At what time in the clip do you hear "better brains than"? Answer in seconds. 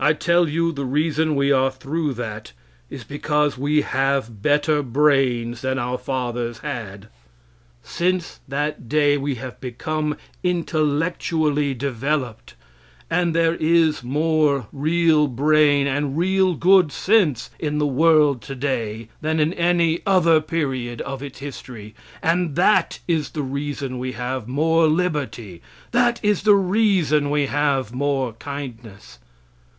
4.42-5.78